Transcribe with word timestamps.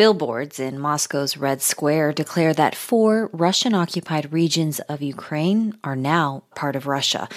Billboards 0.00 0.58
in 0.58 0.78
Moscow's 0.78 1.36
Red 1.36 1.60
Square 1.60 2.14
declare 2.14 2.54
that 2.54 2.74
four 2.74 3.28
Russian 3.34 3.74
occupied 3.74 4.32
regions 4.32 4.80
of 4.88 5.02
Ukraine 5.02 5.76
are 5.84 5.94
now 5.94 6.42
part 6.54 6.74
of 6.74 6.86
Russia. 6.86 7.28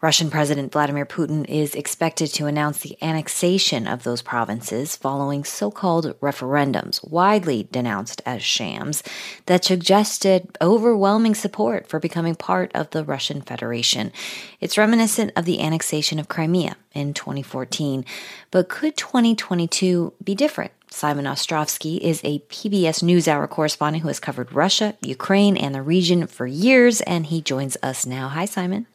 Russian 0.00 0.30
President 0.30 0.70
Vladimir 0.70 1.04
Putin 1.04 1.44
is 1.48 1.74
expected 1.74 2.28
to 2.28 2.46
announce 2.46 2.78
the 2.78 2.96
annexation 3.02 3.88
of 3.88 4.04
those 4.04 4.22
provinces 4.22 4.94
following 4.94 5.42
so 5.42 5.68
called 5.72 6.14
referendums, 6.20 7.02
widely 7.10 7.66
denounced 7.72 8.22
as 8.24 8.40
shams, 8.40 9.02
that 9.46 9.64
suggested 9.64 10.56
overwhelming 10.60 11.34
support 11.34 11.88
for 11.88 11.98
becoming 11.98 12.36
part 12.36 12.70
of 12.72 12.90
the 12.90 13.02
Russian 13.02 13.40
Federation. 13.42 14.12
It's 14.60 14.78
reminiscent 14.78 15.32
of 15.34 15.44
the 15.44 15.60
annexation 15.60 16.20
of 16.20 16.28
Crimea 16.28 16.76
in 16.92 17.14
2014. 17.14 18.04
But 18.52 18.68
could 18.68 18.96
2022 18.96 20.12
be 20.22 20.36
different? 20.36 20.70
Simon 20.92 21.24
Ostrovsky 21.24 21.98
is 21.98 22.20
a 22.22 22.40
PBS 22.40 23.02
NewsHour 23.02 23.48
correspondent 23.48 24.02
who 24.02 24.08
has 24.08 24.20
covered 24.20 24.52
Russia, 24.52 24.94
Ukraine, 25.00 25.56
and 25.56 25.74
the 25.74 25.82
region 25.82 26.26
for 26.26 26.46
years, 26.46 27.00
and 27.00 27.26
he 27.26 27.40
joins 27.40 27.78
us 27.82 28.04
now. 28.04 28.28
Hi, 28.28 28.44
Simon. 28.44 28.86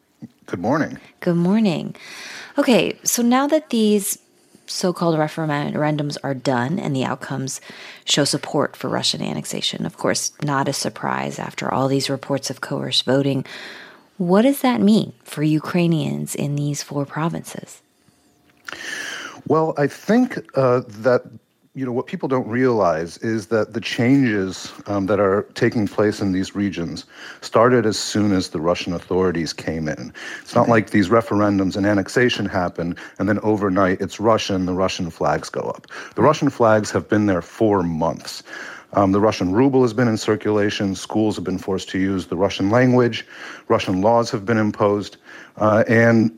Good 0.46 0.60
morning. 0.60 1.00
Good 1.22 1.36
morning. 1.36 1.96
Okay, 2.58 2.98
so 3.04 3.24
now 3.24 3.48
that 3.48 3.72
these 3.72 4.20
so 4.68 4.94
called 4.94 5.18
referendums 5.18 6.18
are 6.24 6.36
done 6.36 6.78
and 6.78 6.96
the 6.96 7.04
outcomes 7.04 7.62
show 8.06 8.26
support 8.26 8.76
for 8.76 8.90
Russian 8.90 9.22
annexation, 9.22 9.86
of 9.86 9.98
course, 9.98 10.32
not 10.44 10.68
a 10.68 10.74
surprise 10.74 11.40
after 11.40 11.74
all 11.74 11.88
these 11.88 12.10
reports 12.10 12.50
of 12.50 12.62
coerced 12.62 13.06
voting, 13.06 13.44
what 14.18 14.44
does 14.44 14.62
that 14.62 14.82
mean 14.82 15.14
for 15.24 15.42
Ukrainians 15.42 16.36
in 16.36 16.56
these 16.56 16.84
four 16.84 17.06
provinces? 17.06 17.82
Well, 19.48 19.74
I 19.78 19.88
think 19.88 20.38
uh, 20.56 20.82
that 20.88 21.24
you 21.78 21.86
know 21.86 21.92
what 21.92 22.08
people 22.08 22.28
don't 22.28 22.48
realize 22.48 23.20
is 23.20 23.48
that 23.48 23.74
the 23.74 23.80
changes 23.80 24.74
um, 24.88 25.06
that 25.06 25.20
are 25.20 25.44
taking 25.54 25.88
place 25.88 26.20
in 26.20 26.32
these 26.32 26.56
regions 26.56 27.06
started 27.42 27.86
as 27.86 28.00
soon 28.00 28.32
as 28.34 28.50
the 28.50 28.60
Russian 28.60 28.94
authorities 28.94 29.54
came 29.54 29.88
in. 29.88 30.12
It's 30.42 30.56
not 30.56 30.68
like 30.68 30.90
these 30.90 31.10
referendums 31.10 31.78
and 31.78 31.86
annexation 31.86 32.48
happen 32.48 32.96
and 33.20 33.30
then 33.30 33.38
overnight 33.44 34.02
it's 34.02 34.20
Russian, 34.20 34.66
the 34.66 34.74
Russian 34.74 35.12
flags 35.12 35.50
go 35.50 35.62
up. 35.62 35.86
The 36.16 36.24
Russian 36.24 36.50
flags 36.50 36.90
have 36.90 37.08
been 37.08 37.28
there 37.28 37.44
for 37.44 37.84
months. 37.84 38.42
Um, 38.94 39.12
the 39.12 39.20
Russian 39.20 39.52
ruble 39.52 39.84
has 39.84 39.94
been 39.94 40.08
in 40.08 40.18
circulation. 40.18 40.96
Schools 40.96 41.36
have 41.36 41.46
been 41.46 41.60
forced 41.60 41.90
to 41.90 42.00
use 42.00 42.26
the 42.26 42.38
Russian 42.38 42.72
language. 42.72 43.24
Russian 43.68 44.02
laws 44.02 44.32
have 44.32 44.46
been 44.46 44.58
imposed. 44.58 45.18
Uh, 45.58 45.84
and 45.88 46.36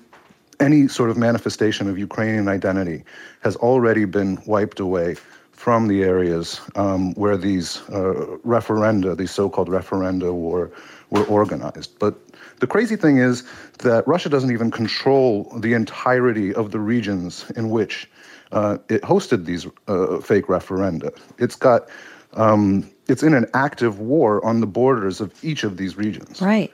any 0.60 0.88
sort 0.88 1.10
of 1.10 1.18
manifestation 1.18 1.90
of 1.90 1.98
Ukrainian 1.98 2.48
identity 2.48 3.04
has 3.42 3.56
already 3.58 4.06
been 4.06 4.40
wiped 4.46 4.80
away 4.80 5.16
from 5.52 5.88
the 5.88 6.04
areas 6.04 6.62
um, 6.76 7.14
where 7.16 7.36
these 7.36 7.78
uh, 7.90 8.38
referenda, 8.46 9.18
these 9.18 9.32
so-called 9.32 9.68
referenda, 9.68 10.34
were 10.34 10.72
were 11.10 11.26
organized. 11.26 11.98
But 12.00 12.16
the 12.60 12.68
crazy 12.68 12.96
thing 12.96 13.18
is 13.18 13.44
that 13.80 14.08
Russia 14.08 14.30
doesn't 14.30 14.52
even 14.52 14.72
control 14.72 15.52
the 15.60 15.74
entirety 15.74 16.54
of 16.54 16.72
the 16.72 16.80
regions 16.80 17.50
in 17.56 17.70
which 17.72 18.10
uh, 18.52 18.78
it 18.90 19.02
hosted 19.02 19.46
these 19.46 19.68
uh, 19.88 20.20
fake 20.20 20.48
referenda. 20.48 21.10
It's 21.40 21.56
got 21.56 21.90
um, 22.34 22.90
it's 23.08 23.24
in 23.24 23.34
an 23.34 23.48
active 23.54 24.00
war 24.00 24.44
on 24.46 24.62
the 24.62 24.68
borders 24.68 25.20
of 25.20 25.34
each 25.44 25.64
of 25.64 25.78
these 25.78 25.98
regions. 25.98 26.42
Right. 26.42 26.72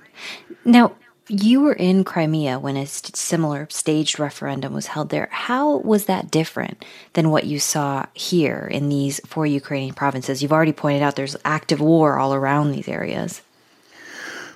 Now, 0.66 0.92
you 1.28 1.62
were 1.62 1.74
in 1.74 2.04
Crimea 2.04 2.60
when 2.60 2.78
a 2.78 2.86
st- 2.86 3.16
similar 3.16 3.68
staged 3.70 4.20
referendum 4.20 4.74
was 4.74 4.88
held 4.88 5.10
there. 5.10 5.28
How 5.32 5.78
was 5.78 6.06
that 6.06 6.30
different 6.30 6.86
than 7.14 7.32
what 7.32 7.46
you 7.46 7.60
saw 7.60 8.06
here 8.14 8.68
in 8.72 8.90
these 8.90 9.20
four 9.26 9.46
Ukrainian 9.46 9.96
provinces? 9.96 10.42
You've 10.42 10.54
already 10.54 10.74
pointed 10.74 11.02
out 11.02 11.16
there's 11.16 11.38
active 11.44 11.82
war 11.82 12.20
all 12.20 12.34
around 12.34 12.72
these 12.72 12.88
areas. 12.88 13.42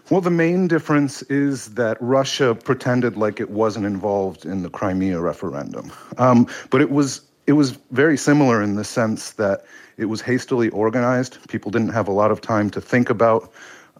Well, 0.09 0.22
the 0.22 0.31
main 0.31 0.68
difference 0.68 1.22
is 1.24 1.75
that 1.75 1.97
Russia 2.00 2.56
pretended 2.56 3.16
like 3.16 3.40
it 3.40 3.52
wasn't 3.52 3.85
involved 3.85 4.46
in 4.46 4.63
the 4.63 4.69
Crimea 4.69 5.19
referendum, 5.19 5.91
um, 6.18 6.47
but 6.72 6.81
it 6.81 6.90
was 6.90 7.22
it 7.46 7.53
was 7.53 7.72
very 7.91 8.18
similar 8.18 8.62
in 8.62 8.75
the 8.75 8.84
sense 8.84 9.31
that 9.34 9.66
it 9.97 10.06
was 10.06 10.22
hastily 10.22 10.69
organized. 10.69 11.47
People 11.47 11.72
didn't 11.72 11.90
have 11.90 12.08
a 12.08 12.12
lot 12.12 12.31
of 12.31 12.41
time 12.41 12.69
to 12.72 12.81
think 12.81 13.09
about 13.09 13.52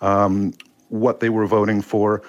um, 0.02 0.54
what 0.90 1.20
they 1.20 1.30
were 1.30 1.48
voting 1.48 1.82
for. 1.82 2.22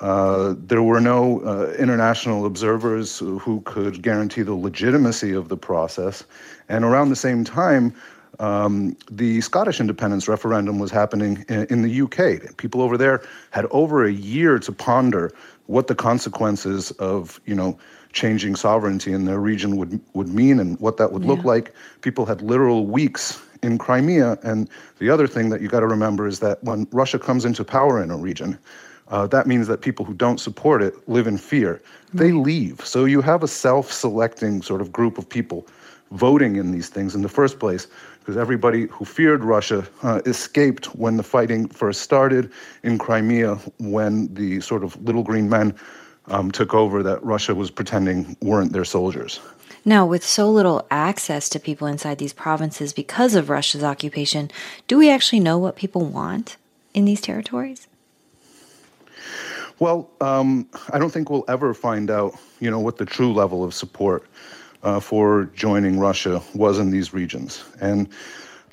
Uh, 0.00 0.54
there 0.58 0.82
were 0.82 1.00
no 1.00 1.40
uh, 1.42 1.74
international 1.78 2.46
observers 2.46 3.18
who 3.18 3.60
could 3.66 4.02
guarantee 4.02 4.42
the 4.42 4.54
legitimacy 4.54 5.32
of 5.32 5.48
the 5.48 5.56
process. 5.56 6.24
And 6.68 6.84
around 6.84 7.10
the 7.10 7.16
same 7.16 7.44
time, 7.44 7.94
um, 8.38 8.96
the 9.10 9.42
Scottish 9.42 9.80
independence 9.80 10.26
referendum 10.26 10.78
was 10.78 10.90
happening 10.90 11.44
in, 11.48 11.66
in, 11.66 11.82
the 11.82 12.02
UK. 12.02 12.56
People 12.56 12.80
over 12.80 12.96
there 12.96 13.22
had 13.50 13.66
over 13.66 14.06
a 14.06 14.12
year 14.12 14.58
to 14.60 14.72
ponder 14.72 15.30
what 15.66 15.88
the 15.88 15.94
consequences 15.94 16.90
of, 16.92 17.38
you 17.44 17.54
know, 17.54 17.78
changing 18.12 18.56
sovereignty 18.56 19.12
in 19.12 19.26
their 19.26 19.38
region 19.38 19.76
would 19.76 20.00
would 20.14 20.28
mean 20.28 20.58
and 20.58 20.80
what 20.80 20.96
that 20.96 21.12
would 21.12 21.22
yeah. 21.22 21.28
look 21.28 21.44
like. 21.44 21.74
People 22.00 22.24
had 22.24 22.40
literal 22.40 22.86
weeks 22.86 23.42
in 23.62 23.76
Crimea. 23.76 24.38
And 24.42 24.68
the 24.98 25.10
other 25.10 25.26
thing 25.26 25.50
that 25.50 25.60
you 25.60 25.68
got 25.68 25.80
to 25.80 25.86
remember 25.86 26.26
is 26.26 26.40
that 26.40 26.62
when 26.64 26.88
Russia 26.92 27.18
comes 27.18 27.44
into 27.44 27.64
power 27.64 28.02
in 28.02 28.10
a 28.10 28.16
region, 28.16 28.58
uh, 29.10 29.26
that 29.26 29.46
means 29.46 29.66
that 29.66 29.80
people 29.80 30.04
who 30.04 30.14
don't 30.14 30.38
support 30.38 30.82
it 30.82 30.94
live 31.08 31.26
in 31.26 31.36
fear. 31.36 31.82
They 32.14 32.32
leave. 32.32 32.84
So 32.84 33.04
you 33.04 33.20
have 33.20 33.42
a 33.42 33.48
self 33.48 33.92
selecting 33.92 34.62
sort 34.62 34.80
of 34.80 34.92
group 34.92 35.18
of 35.18 35.28
people 35.28 35.66
voting 36.12 36.56
in 36.56 36.72
these 36.72 36.88
things 36.88 37.14
in 37.14 37.22
the 37.22 37.28
first 37.28 37.58
place 37.58 37.86
because 38.18 38.36
everybody 38.36 38.86
who 38.86 39.04
feared 39.04 39.44
Russia 39.44 39.86
uh, 40.02 40.20
escaped 40.26 40.86
when 40.96 41.16
the 41.16 41.22
fighting 41.22 41.68
first 41.68 42.02
started 42.02 42.50
in 42.82 42.98
Crimea 42.98 43.56
when 43.78 44.32
the 44.34 44.60
sort 44.60 44.82
of 44.82 45.00
little 45.04 45.22
green 45.22 45.48
men 45.48 45.74
um, 46.26 46.50
took 46.50 46.74
over 46.74 47.02
that 47.02 47.22
Russia 47.24 47.54
was 47.54 47.70
pretending 47.70 48.36
weren't 48.40 48.72
their 48.72 48.84
soldiers. 48.84 49.40
Now, 49.84 50.04
with 50.04 50.24
so 50.24 50.50
little 50.50 50.86
access 50.90 51.48
to 51.48 51.58
people 51.58 51.86
inside 51.86 52.18
these 52.18 52.34
provinces 52.34 52.92
because 52.92 53.34
of 53.34 53.48
Russia's 53.48 53.82
occupation, 53.82 54.50
do 54.86 54.98
we 54.98 55.10
actually 55.10 55.40
know 55.40 55.56
what 55.56 55.76
people 55.76 56.04
want 56.04 56.56
in 56.92 57.06
these 57.06 57.20
territories? 57.20 57.86
Well, 59.80 60.10
um, 60.20 60.68
I 60.92 60.98
don't 60.98 61.10
think 61.10 61.30
we'll 61.30 61.46
ever 61.48 61.72
find 61.72 62.10
out, 62.10 62.34
you 62.60 62.70
know, 62.70 62.78
what 62.78 62.98
the 62.98 63.06
true 63.06 63.32
level 63.32 63.64
of 63.64 63.72
support 63.72 64.26
uh, 64.82 65.00
for 65.00 65.46
joining 65.54 65.98
Russia 65.98 66.42
was 66.54 66.78
in 66.78 66.90
these 66.90 67.14
regions, 67.14 67.64
and 67.80 68.06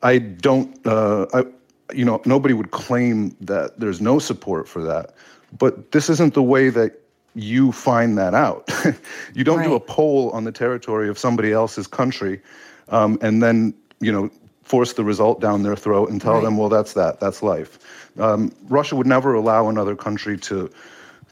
I 0.03 0.17
don't, 0.19 0.85
uh, 0.85 1.25
I, 1.33 1.45
you 1.93 2.03
know, 2.03 2.21
nobody 2.25 2.53
would 2.53 2.71
claim 2.71 3.35
that 3.39 3.79
there's 3.79 4.01
no 4.01 4.19
support 4.19 4.67
for 4.67 4.83
that, 4.83 5.15
but 5.57 5.93
this 5.93 6.09
isn't 6.09 6.33
the 6.33 6.43
way 6.43 6.69
that 6.69 6.99
you 7.35 7.71
find 7.71 8.17
that 8.17 8.33
out. 8.33 8.69
you 9.33 9.45
don't 9.45 9.59
right. 9.59 9.67
do 9.67 9.75
a 9.75 9.79
poll 9.79 10.29
on 10.31 10.43
the 10.43 10.51
territory 10.51 11.07
of 11.07 11.17
somebody 11.17 11.53
else's 11.53 11.87
country, 11.87 12.41
um, 12.89 13.17
and 13.21 13.41
then 13.41 13.73
you 14.01 14.11
know 14.11 14.29
force 14.63 14.91
the 14.91 15.05
result 15.05 15.39
down 15.39 15.63
their 15.63 15.77
throat 15.77 16.09
and 16.09 16.19
tell 16.19 16.33
right. 16.33 16.43
them, 16.43 16.57
well, 16.57 16.67
that's 16.67 16.91
that, 16.91 17.21
that's 17.21 17.41
life. 17.41 17.79
Um, 18.19 18.51
Russia 18.67 18.97
would 18.97 19.07
never 19.07 19.33
allow 19.33 19.69
another 19.69 19.95
country 19.95 20.37
to 20.39 20.69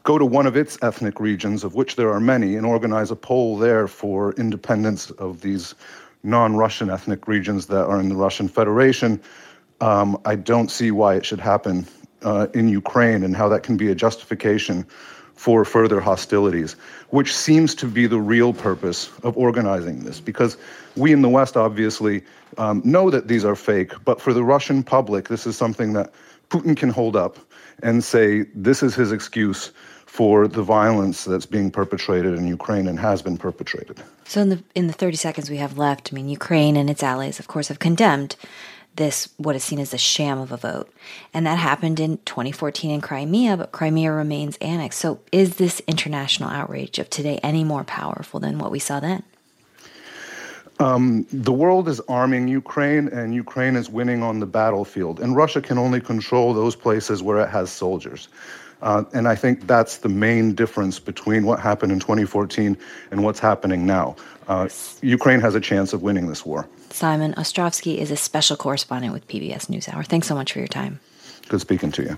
go 0.06 0.18
to 0.18 0.24
one 0.24 0.46
of 0.46 0.56
its 0.56 0.78
ethnic 0.82 1.18
regions, 1.18 1.64
of 1.64 1.74
which 1.74 1.96
there 1.96 2.10
are 2.12 2.20
many, 2.20 2.54
and 2.54 2.64
organize 2.64 3.10
a 3.10 3.16
poll 3.16 3.58
there 3.58 3.88
for 3.88 4.32
independence 4.34 5.10
of 5.10 5.40
these 5.40 5.74
non 6.22 6.56
Russian 6.56 6.88
ethnic 6.88 7.26
regions 7.26 7.66
that 7.66 7.84
are 7.86 7.98
in 7.98 8.08
the 8.08 8.14
Russian 8.14 8.48
Federation. 8.48 9.20
Um, 9.80 10.18
I 10.24 10.36
don't 10.36 10.70
see 10.70 10.92
why 10.92 11.16
it 11.16 11.26
should 11.26 11.40
happen 11.40 11.86
uh, 12.22 12.46
in 12.54 12.68
Ukraine 12.68 13.24
and 13.24 13.36
how 13.36 13.48
that 13.48 13.64
can 13.64 13.76
be 13.76 13.90
a 13.90 13.96
justification 13.96 14.86
for 15.34 15.64
further 15.64 16.00
hostilities, 16.00 16.74
which 17.10 17.34
seems 17.34 17.74
to 17.74 17.86
be 17.86 18.06
the 18.06 18.20
real 18.20 18.54
purpose 18.54 19.10
of 19.24 19.36
organizing 19.36 20.04
this. 20.04 20.20
Because 20.20 20.56
we 20.96 21.12
in 21.12 21.20
the 21.20 21.28
West 21.28 21.56
obviously 21.56 22.22
um, 22.58 22.80
know 22.84 23.10
that 23.10 23.26
these 23.26 23.44
are 23.44 23.56
fake, 23.56 23.92
but 24.04 24.20
for 24.20 24.32
the 24.32 24.44
Russian 24.44 24.84
public, 24.84 25.28
this 25.28 25.46
is 25.48 25.56
something 25.56 25.94
that 25.94 26.12
Putin 26.48 26.76
can 26.76 26.90
hold 26.90 27.16
up 27.16 27.38
and 27.82 28.04
say 28.04 28.42
this 28.54 28.84
is 28.84 28.94
his 28.94 29.10
excuse 29.10 29.72
for 30.06 30.48
the 30.48 30.62
violence 30.62 31.24
that's 31.24 31.46
being 31.46 31.70
perpetrated 31.70 32.34
in 32.34 32.46
Ukraine 32.46 32.86
and 32.88 32.98
has 32.98 33.20
been 33.20 33.36
perpetrated. 33.36 34.02
So 34.24 34.40
in 34.40 34.48
the 34.48 34.62
in 34.74 34.86
the 34.86 34.92
30 34.92 35.16
seconds 35.16 35.50
we 35.50 35.58
have 35.58 35.76
left, 35.76 36.10
I 36.12 36.14
mean 36.14 36.28
Ukraine 36.28 36.76
and 36.76 36.88
its 36.88 37.02
allies 37.02 37.38
of 37.38 37.48
course 37.48 37.68
have 37.68 37.78
condemned 37.78 38.36
this, 38.96 39.28
what 39.36 39.54
is 39.54 39.64
seen 39.64 39.78
as 39.78 39.94
a 39.94 39.98
sham 39.98 40.38
of 40.38 40.52
a 40.52 40.56
vote. 40.56 40.92
And 41.32 41.46
that 41.46 41.58
happened 41.58 42.00
in 42.00 42.18
2014 42.24 42.90
in 42.90 43.00
Crimea, 43.00 43.56
but 43.56 43.72
Crimea 43.72 44.12
remains 44.12 44.56
annexed. 44.56 44.98
So 44.98 45.20
is 45.32 45.56
this 45.56 45.80
international 45.86 46.50
outrage 46.50 46.98
of 46.98 47.08
today 47.10 47.38
any 47.42 47.62
more 47.62 47.84
powerful 47.84 48.40
than 48.40 48.58
what 48.58 48.70
we 48.70 48.78
saw 48.78 49.00
then? 49.00 49.22
Um, 50.78 51.26
the 51.32 51.52
world 51.52 51.88
is 51.88 52.00
arming 52.00 52.48
Ukraine, 52.48 53.08
and 53.08 53.34
Ukraine 53.34 53.76
is 53.76 53.88
winning 53.88 54.22
on 54.22 54.40
the 54.40 54.46
battlefield. 54.46 55.20
And 55.20 55.34
Russia 55.34 55.62
can 55.62 55.78
only 55.78 56.00
control 56.00 56.52
those 56.52 56.76
places 56.76 57.22
where 57.22 57.38
it 57.38 57.48
has 57.48 57.70
soldiers. 57.70 58.28
Uh, 58.86 59.02
and 59.12 59.26
I 59.26 59.34
think 59.34 59.66
that's 59.66 59.98
the 59.98 60.08
main 60.08 60.54
difference 60.54 61.00
between 61.00 61.44
what 61.44 61.58
happened 61.58 61.90
in 61.90 61.98
2014 61.98 62.78
and 63.10 63.24
what's 63.24 63.40
happening 63.40 63.84
now. 63.84 64.14
Uh, 64.46 64.68
Ukraine 65.02 65.40
has 65.40 65.56
a 65.56 65.60
chance 65.60 65.92
of 65.92 66.02
winning 66.02 66.28
this 66.28 66.46
war. 66.46 66.68
Simon 66.90 67.34
Ostrovsky 67.34 67.98
is 67.98 68.12
a 68.12 68.16
special 68.16 68.56
correspondent 68.56 69.12
with 69.12 69.26
PBS 69.26 69.66
NewsHour. 69.66 70.06
Thanks 70.06 70.28
so 70.28 70.36
much 70.36 70.52
for 70.52 70.60
your 70.60 70.68
time. 70.68 71.00
Good 71.48 71.60
speaking 71.60 71.90
to 71.92 72.02
you. 72.04 72.16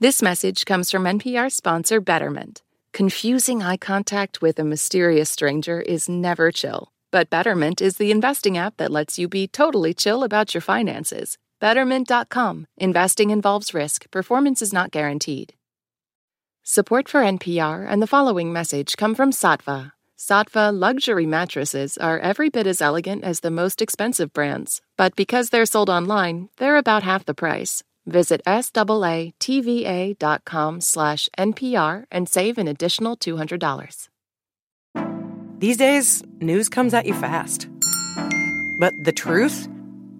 This 0.00 0.20
message 0.20 0.64
comes 0.66 0.90
from 0.90 1.04
NPR 1.04 1.52
sponsor 1.52 2.00
Betterment. 2.00 2.60
Confusing 2.92 3.62
eye 3.62 3.76
contact 3.76 4.42
with 4.42 4.58
a 4.58 4.64
mysterious 4.64 5.30
stranger 5.30 5.80
is 5.80 6.08
never 6.08 6.50
chill. 6.50 6.90
But 7.12 7.30
Betterment 7.30 7.80
is 7.80 7.98
the 7.98 8.10
investing 8.10 8.58
app 8.58 8.78
that 8.78 8.90
lets 8.90 9.16
you 9.16 9.28
be 9.28 9.46
totally 9.46 9.94
chill 9.94 10.24
about 10.24 10.54
your 10.54 10.60
finances. 10.60 11.38
Betterment.com. 11.60 12.66
Investing 12.78 13.30
involves 13.30 13.74
risk, 13.74 14.10
performance 14.10 14.60
is 14.60 14.72
not 14.72 14.90
guaranteed. 14.90 15.54
Support 16.70 17.08
for 17.08 17.22
NPR 17.22 17.86
and 17.88 18.02
the 18.02 18.06
following 18.06 18.52
message 18.52 18.98
come 18.98 19.14
from 19.14 19.30
Saatva. 19.32 19.92
Saatva 20.18 20.70
luxury 20.70 21.24
mattresses 21.24 21.96
are 21.96 22.18
every 22.18 22.50
bit 22.50 22.66
as 22.66 22.82
elegant 22.82 23.24
as 23.24 23.40
the 23.40 23.50
most 23.50 23.80
expensive 23.80 24.34
brands, 24.34 24.82
but 24.98 25.16
because 25.16 25.48
they're 25.48 25.64
sold 25.64 25.88
online, 25.88 26.50
they're 26.58 26.76
about 26.76 27.04
half 27.04 27.24
the 27.24 27.32
price. 27.32 27.82
Visit 28.04 28.42
SAATVA.com 28.46 28.90
slash 30.82 31.30
NPR 31.38 32.04
and 32.10 32.28
save 32.28 32.58
an 32.58 32.68
additional 32.68 33.16
$200. 33.16 34.10
These 35.60 35.78
days, 35.78 36.22
news 36.38 36.68
comes 36.68 36.92
at 36.92 37.06
you 37.06 37.14
fast. 37.14 37.66
But 38.78 38.92
the 39.04 39.12
truth? 39.12 39.66